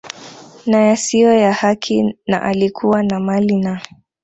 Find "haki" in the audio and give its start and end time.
1.53-2.15